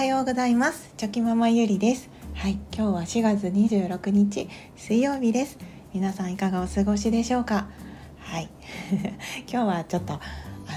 [0.00, 0.94] はようございます。
[0.96, 2.08] チョキママゆりです。
[2.32, 5.58] はい今日は4月26日水曜日です。
[5.92, 7.68] 皆さんいかがお過ごしでしょうか？
[8.18, 8.48] はい。
[9.46, 10.18] 今日はちょっとあ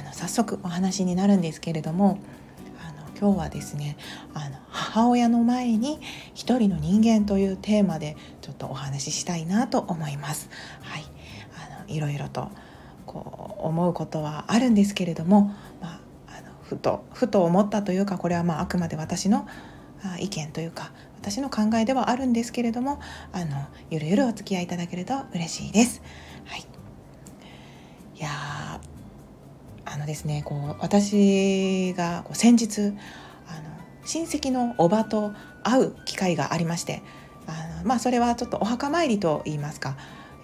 [0.02, 2.18] の早速お話になるんですけれども
[2.86, 3.96] あの今日はですね
[4.34, 6.02] あの母親の前に
[6.34, 10.50] 一人の人間というテーマでちょっとお話ししたいなと思います。
[10.82, 11.04] はい。
[11.80, 12.50] あのいろいろと
[13.06, 16.00] こう思うことはあるんですけれども、まあ、
[16.64, 19.48] ふとふと思ったというかこれはまああくまで私の
[20.20, 23.00] 意見というか私の考えではあるんですけれども
[23.32, 26.02] あのゆるゆるお付き合いいただけると嬉しいです。
[26.46, 26.66] はい、
[28.18, 28.30] いや
[29.86, 32.94] あのですねこう私がこう先日あの
[34.06, 35.32] 親戚のおばと
[35.64, 37.02] 会う機会がありまして
[37.48, 39.96] あのまあそれはちょっとお墓参りと言いますか、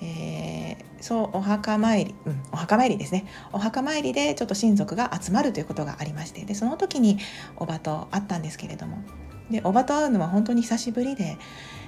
[0.01, 0.48] えー、
[1.01, 7.17] そうお墓参り、うん、お墓参りですねお墓参りでちょっと親族が集まるということがありましてでその時に
[7.57, 8.97] おばと会ったんですけれども
[9.49, 11.37] でおばと会うのは本当に久しぶりで、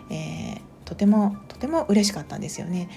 [0.09, 2.89] えー、とてもとても嬉しかったんですよね。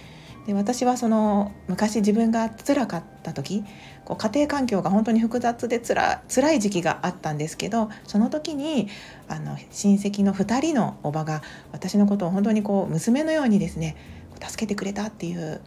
[0.46, 3.64] で私はその昔自分が辛かった時
[4.04, 8.88] こう家庭環境が本当に複雑でつら辛い時期があったんですけどその時に
[9.26, 13.96] あの親戚の2人のおばが私のことを本当にこう娘のようにですね
[14.42, 15.62] 助けてくれたっていう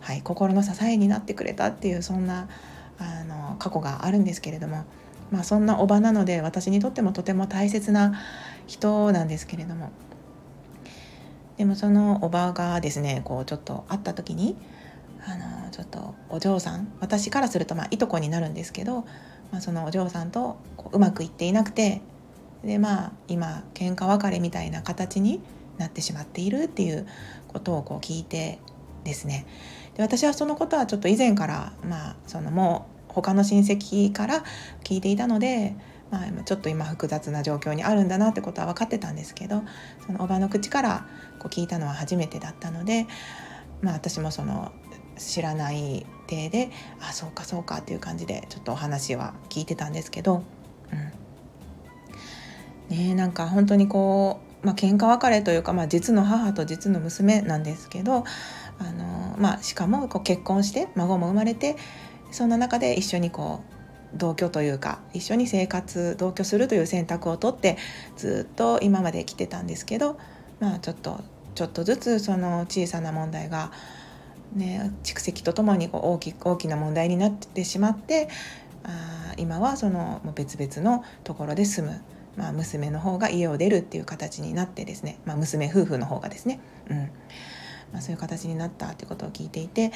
[0.00, 2.48] はい、心の支えになってくれたっていうそんな
[2.98, 4.84] あの過去があるんですけれども、
[5.30, 8.18] まあ、そんなおばなので私にとってもとても大切な
[8.66, 9.90] 人なんですけれども
[11.56, 14.56] でもそのおばがですねこうちょっと会った時に
[15.26, 19.00] あのちょっとお嬢さん私からするとまあいとこになるんですけど、
[19.50, 22.00] まあ、そのお嬢さんとこううまくいっていなくて
[22.64, 25.40] でまあ今喧嘩別れみたいな形に
[25.78, 27.06] なってしまっているっていう
[27.48, 28.58] ことをこう聞いて
[29.04, 29.46] ですね
[29.98, 34.44] で私はそのことはちょっと以前からまあそのもう他の親戚から
[34.84, 35.74] 聞いていたので、
[36.10, 39.62] まあ、ちょっと今複雑な状況にあるんだなってことは分かってたんですけど
[40.06, 41.06] そのおばの口から
[41.40, 43.06] こう聞いたのは初めてだったので、
[43.82, 44.72] まあ、私もその
[45.16, 46.70] 知らない体で
[47.00, 50.44] あそうかそうかっていう感じでちょっとお話は聞いてたんですけど、
[52.90, 58.24] うん、ねなんか本当にこう、まあ喧嘩別れというか、まあ、実の母と実の娘なんですけど、
[59.38, 61.76] まあ、しかもこう結婚して孫も生まれて
[62.30, 63.62] そんな中で一緒にこ
[64.14, 67.76] う同居というか一緒に生活同居するという選択をとって
[68.16, 70.18] ずっと今まで来てたんですけど、
[70.60, 71.20] まあ、ちょっと
[71.54, 73.72] ちょっとずつその小さな問題が、
[74.54, 78.28] ね、蓄積とともにこう大き大きな問題になってしまって
[78.84, 82.00] あ今はそのもう別々のところで住む。
[82.36, 87.10] まあ、娘の方が家を出るっていう形になってですね、まあ、娘夫婦の方がですね、うん、
[87.92, 89.92] まあ、そういう形になったってことを聞いていて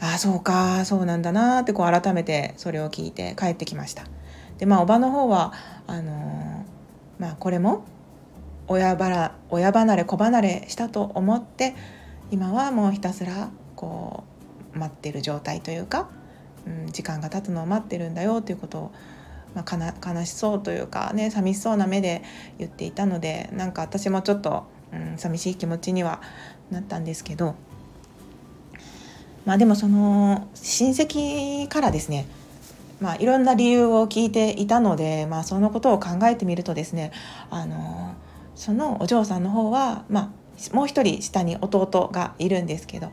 [0.00, 4.04] ああそうかそうなんだなってこう改めてそれを聞いて帰ってきました。
[4.58, 5.52] でまあおばの方は
[5.86, 7.84] あのー、まあこれも
[8.68, 11.74] 親ば親離れ子離れしたと思って
[12.30, 14.24] 今はもうひたすらこ
[14.74, 16.08] う待ってる状態というか、
[16.66, 18.92] うん、時間が経つのを待ってるんだよということを、
[19.54, 22.22] まあ、悲しそうというかね寂しそうな目で
[22.58, 26.20] 言っていたのでなんか私もちょっと、うん、寂しい気持ちには
[26.70, 27.54] なったんですけど
[29.44, 32.26] まあでもその親戚からですね
[33.00, 37.12] まあ、いろんな理由を聞いていたので、まあ、そのことを考えてみるとですね
[37.48, 38.14] あの
[38.54, 40.32] そのお嬢さんの方は、ま
[40.72, 43.10] あ、もう一人下に弟がいるんですけど、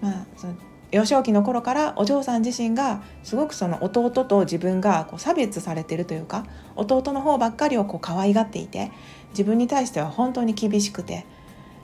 [0.00, 0.54] まあ、その
[0.90, 8.90] 幼少期の頃からお嬢さん自身がすごくその弟と自分がこう差別されてるというか弟の方ばっかりをこう可愛がっていて
[9.30, 11.26] 自分に対しては本当に厳しくて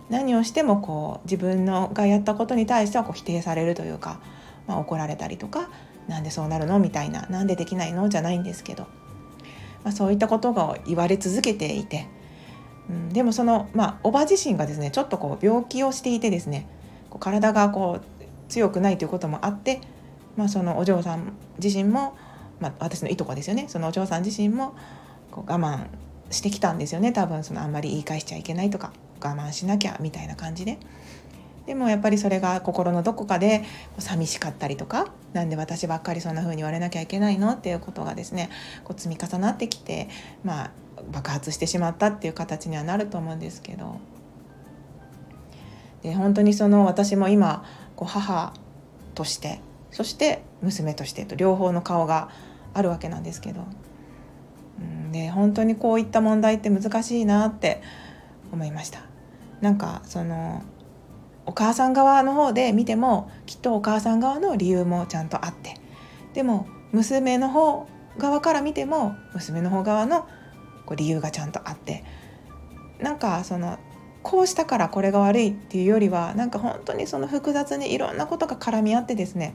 [0.09, 4.21] 何をしてもこう自分のがやったことに対してはこう否定されるというか、
[4.67, 5.69] まあ、怒られたりとか
[6.07, 8.09] なんでそうなるのみたいななんでできないの？
[8.09, 8.85] じゃないんですけど、
[9.83, 12.07] まあ、そういったことが言われ続けていて、
[12.89, 16.69] うん、でもその、まあ、おば自身がですねちょっとこう病気をしていてですね
[17.11, 19.81] こう体がこう強くないということもあって、
[20.37, 22.17] まあ、そのお嬢さん自身も、
[22.61, 23.67] まあ、私のいとこですよね。
[23.67, 24.77] そのお嬢さん自身も
[25.33, 25.87] こう我慢
[26.31, 27.13] してきたんですよね。
[27.13, 30.79] 多分そのあんまり言い返しちゃいけないとか我慢しなきゃみたいな感じで。
[31.67, 33.65] でもやっぱりそれが心のどこかで
[33.99, 38.51] 寂しかったりとか何で私ばっかりそんな風に言われなきゃいけないのっていうことがですね
[38.85, 40.09] こう積み重なってきて
[40.45, 40.71] まあ
[41.11, 43.99] 爆発してしまったっていう形にはなると思うんですけど。
[46.03, 47.65] で本当にその私も今
[47.97, 48.55] こう母
[49.17, 52.29] としてそして娘としてと両方の顔が
[52.75, 53.65] あるわけなんですけど、
[55.13, 57.83] で本当にこういった問題って難しいなって
[58.53, 59.01] 思いました。
[59.61, 60.63] なんかその
[61.47, 65.75] お母さん側の方で見てもきっとお母さん側の理由もちゃんとあって。
[66.35, 67.89] でも娘の方
[68.19, 70.27] 側から見ても娘の方側の
[70.85, 72.05] こう理由がちゃんとあって。
[73.01, 73.79] なんかその
[74.23, 79.55] こうしたからこれが悪いっていうよりはなんか本当にその複雑にいろんなことが絡み合ってですね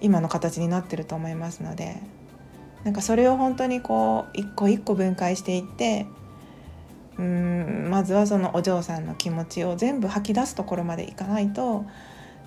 [0.00, 1.96] 今の形になってると思いますので
[2.84, 6.06] なんかそれを本当にこう一個一個分解していって
[7.18, 11.84] うんまずはそのお嬢さんの気持ちを全部吐き出すところまでいかないと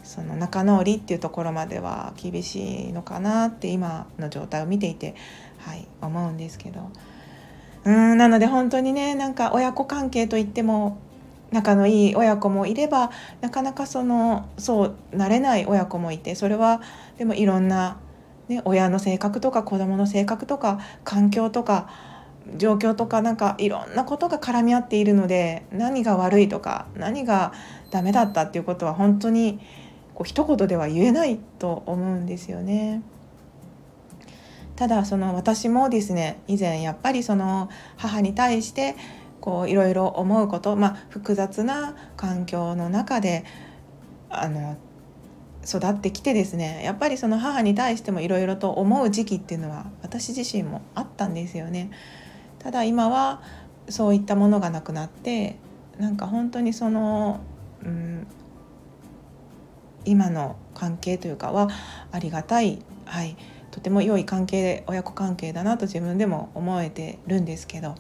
[0.04, 5.16] その仲直りっていうところまでは厳しいのかなって今の状態を見ていて、
[5.60, 6.90] はい、思うんですけど。
[7.86, 10.98] うんなので本当にねなんか親子関係といっても
[11.52, 16.82] 仲のいい親子もいればなかなかそのそうなれない親子もいてそれは
[17.18, 17.98] でもいろんな、
[18.48, 21.90] ね、親の性格とか子どもの性格とか環境とか
[22.56, 27.52] 状況とかなんかいろんなことが絡み合っているので何が悪いとか何が
[27.92, 29.60] ダメだったっていうことは本当に
[30.14, 33.02] こう一言では言えないと思うんですよね。
[34.76, 37.68] ただその私もですね以前やっぱりその
[37.98, 38.96] 母に対して
[39.42, 43.44] こういろいろ思うこと、まあ、複雑な環境の中で
[44.30, 44.78] あの
[45.68, 51.92] 育ってきてですねやっぱりその母に対してもいろいろと思う時期っていうのは私自身もあったんですよね。
[52.60, 53.42] ただ今は
[53.90, 55.58] そういったものがなくなって
[56.00, 57.40] なんか本当にその、
[57.84, 58.28] うん、
[60.06, 61.70] 今の関係というかは
[62.12, 63.36] ありがたい、はい、
[63.72, 67.96] とても良い関係で親子関係だなと自分でも思えてるんですけど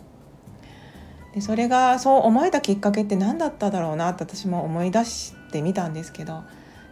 [1.33, 6.43] でそれがそう思えたきっかけって何だっただろうなって私も思い出してみたんですけど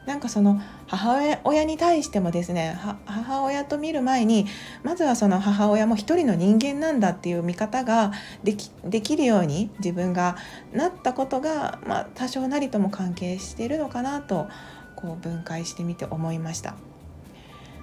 [0.06, 4.46] なんかその母親に対してもですね母親と見る前に
[4.84, 8.12] まずはその母親も一人の人間なんだっていう見方が
[8.44, 10.38] できできるように自分が
[10.74, 14.48] なったことが、まあ、多少なりとも関係しているのかなと
[14.96, 16.76] こう分解してみて思いました。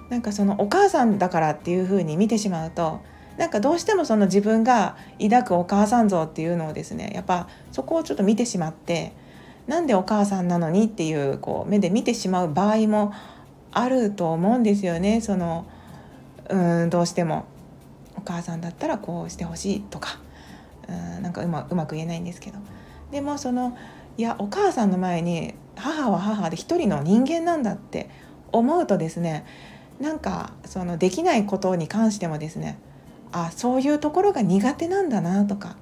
[0.09, 3.01] なんかそのお母さんだからっていう風に見てしまうと
[3.37, 9.13] なんかどうしてもその自分が抱くお母さん像っていうのをですねやっぱそこをちょっと見てしまって
[9.67, 13.13] なんでお母さんなのにっていうこう目で見てしまう場合も
[13.71, 15.21] あると思うんですよね。
[15.21, 15.65] その
[16.49, 17.45] うんどうしても。
[18.15, 20.19] お母さんだったらこうしてほしいとか。
[20.87, 22.57] うんなんかうまうまく言えないんですけど。
[23.11, 23.77] でもその
[24.17, 28.09] いやお母さんの前に母は母で一人の人間なんだって
[28.51, 29.45] 思うとですね
[29.99, 32.77] なんかそのできないことに関してもですね
[33.31, 35.77] あそういうところが苦手なんだなとか。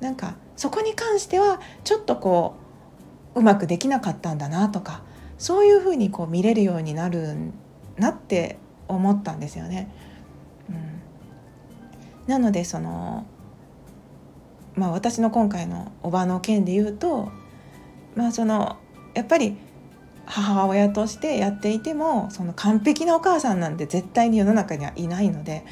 [0.00, 2.67] なんかそこに関してはちょっとこう
[3.34, 5.02] うまくできなかったんだなとか
[5.38, 7.36] そういうふうにこう見れるようになる
[7.96, 8.58] なって
[8.88, 9.88] 思ったんですよね。
[10.68, 13.26] うん、なのでその
[14.74, 17.30] まあ私の今回のおばの件で言うと
[18.16, 18.76] まあその
[19.14, 19.56] やっぱり
[20.26, 25.64] 母親としてやっていてもその完璧なお母さんなんて絶対に世の中にはいないので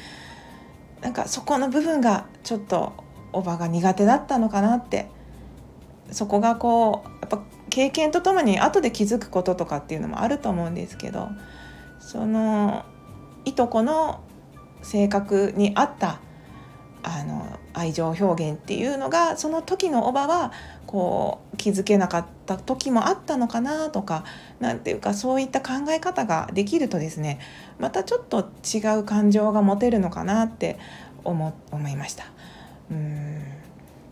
[1.01, 2.93] なんかそこの部分がちょっと
[3.33, 5.09] おばが苦手だったのかなって
[6.11, 7.16] そこがこう
[7.77, 11.29] 経験とともに後で気づくこととかっていうのもあると思うんですけど
[11.99, 12.85] その
[13.45, 14.23] いとこの
[14.81, 16.19] 性格に合った
[17.03, 20.53] あの愛情表現っていうのがその時のおばは
[20.87, 24.23] こう気づけなかった時もあったのかなとか
[24.59, 27.39] 何ていうかそういった考え方ができるとですね
[27.77, 30.79] またちょっと違う感情が持てるのかなって
[31.23, 32.25] 思思いました。
[32.89, 33.36] うん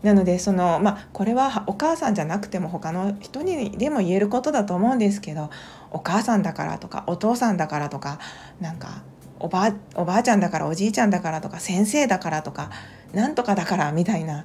[0.06, 5.50] なのでそのまあこれはお母さんじゃなくても他の人にでも言えることだと思うんですけど
[5.90, 8.20] お母さんだからとかお父さんだからとか
[8.60, 9.02] なんか
[9.40, 12.70] おばおばあちゃんだからおじいちゃんだからとか先生だからとか
[13.14, 14.44] なんとかだからみたいな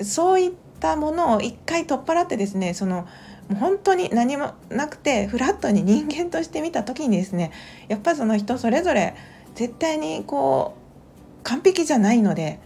[0.00, 3.06] そういったものを一回取っ払ってですねそのも
[3.52, 7.52] う本当に何もなくてフラットに人間として見た時にですね
[7.86, 9.14] やっぱその人それぞれ
[9.54, 12.58] 絶対にこう完璧じゃないので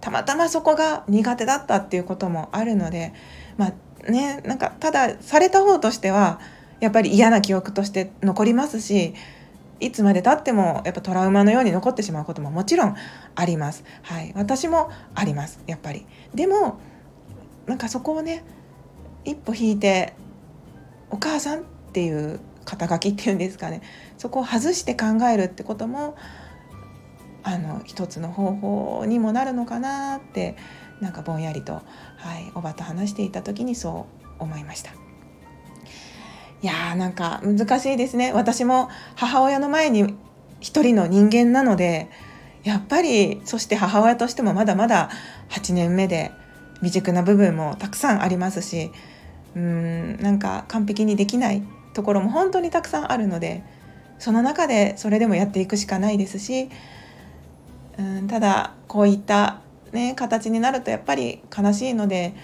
[0.00, 3.12] たまたまそこが苦手だったっていうこともあるので
[3.56, 3.72] ま
[4.06, 6.40] あねなんかただされた方としては
[6.80, 9.14] やっぱり嫌な記憶として残りますし
[9.80, 12.96] いつまでたってもやっぱトラウマのように残ってしまうことももちろん
[13.34, 13.84] あります。
[14.02, 16.06] はい、私もありますやっぱり。
[16.34, 16.80] でも
[17.66, 18.44] なんかそこをね
[19.24, 20.14] 一歩引いて
[21.10, 21.62] お母さんっ
[21.92, 23.82] ていう肩書きっていうんですかね
[24.18, 26.16] そこを外して考えるってことも
[27.48, 30.54] あの一つの方法にもなるのかなって
[31.00, 31.80] なんかぼんやりと、は
[32.38, 34.90] い、おばと話していた時にそう思いました。
[36.60, 40.16] いやーなんか難しいですね私も母親の前に
[40.60, 42.10] 一人の人間なので
[42.64, 45.08] やっぱりそして母親としてもまだまだ
[45.50, 46.32] 8年目で
[46.80, 48.90] 未熟な部分もたくさんありますし
[49.54, 51.62] うんなんか完璧にできない
[51.94, 53.62] ところも本当にたくさんあるので
[54.18, 56.70] その中でそれでもやっていくしかないですし
[57.98, 59.60] うん、ただこういった、
[59.92, 62.34] ね、形になるとやっぱり悲しいので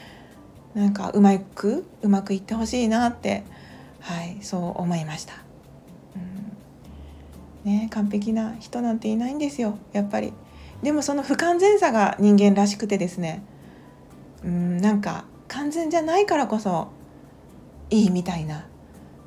[0.75, 3.45] なんかうまくうまくいってほしいなって、
[4.01, 5.35] はい、そう思いました。
[7.65, 10.33] うんね、完璧な人なんていないんですよやっぱり。
[10.83, 13.43] でもその不完全さが人間らしくてですね
[14.45, 16.89] うんなんか完全じゃないからこそ
[17.89, 18.67] いいみたいな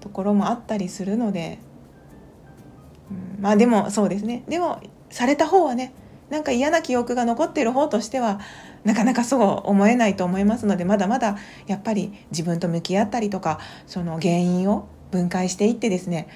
[0.01, 1.57] ところもあったりするので、
[3.09, 5.93] うん、まあでもそうですねでもされた方はね
[6.29, 8.39] なんか嫌な記憶が残っている方としては
[8.83, 16.27] なかなかそう思えないと思いますのでまだまだやっぱり自分と向き合ったりとかその原因を分解していってですね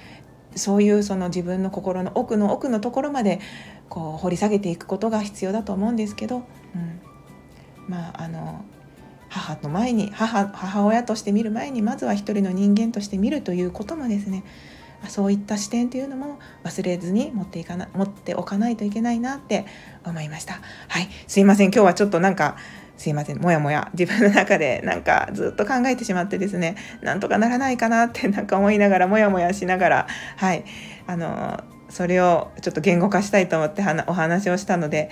[0.56, 3.40] そういうその自分の心の奥の奥のところまで
[3.88, 6.38] こう掘り下げていくことが必要だと思うんですけど、
[6.74, 7.00] うん、
[7.88, 8.64] まああの
[9.28, 14.44] 母の前に母母親として見る前にまずは一人の人間として見るということもですね
[15.02, 19.66] まそういった視点というのも忘れずに持っていかな持っておかないといけないなって
[20.04, 20.60] 思いました。
[20.88, 21.08] はい。
[21.26, 21.66] すいません。
[21.66, 22.56] 今日はちょっとなんか
[22.96, 23.40] すいません。
[23.40, 23.90] もやもや。
[23.98, 26.76] 自分の中でなんかずっと考えてしまってですね。
[27.02, 30.06] なんとかならないかなってなんか思いながらもやもやしながら。
[30.36, 30.64] はい。
[31.06, 35.10] あのそれをちょっと言語化したいと思ってお話をしたので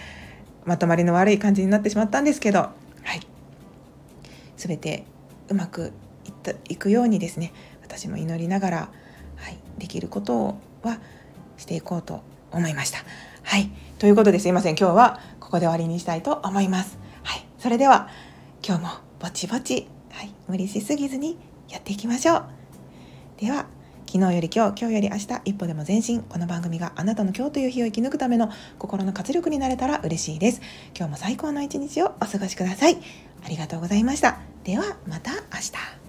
[0.65, 2.61] まとまりの悪い感じになってしまったんですけど。
[2.61, 2.75] は
[3.15, 3.27] い。
[4.57, 5.05] 全て
[5.49, 5.93] うまく
[6.27, 8.93] いったいくようにですね私も祈りながら、
[9.81, 11.01] できることは
[11.57, 12.23] していこうと
[12.53, 12.99] 思いました。
[13.43, 13.71] はい。
[13.99, 14.77] ということですいません。
[14.77, 16.99] 今日はここで終わりにしたいと思います。
[17.25, 18.09] はい、それでは
[18.67, 21.37] 今日もぼちぼち、はい、無理しすぎずに
[21.69, 22.45] やっていきましょう。
[23.39, 23.67] では
[24.07, 26.23] 昨日より今日今日より明日一歩でも前進。
[26.23, 30.61] この番組があなたの今日という日を生き抜くための心の活力になれたら嬉しいです。
[30.97, 32.97] 今日も最高の一日をお過ごしください。
[33.45, 34.39] ありがとうございました。
[34.65, 36.00] ではまた明日。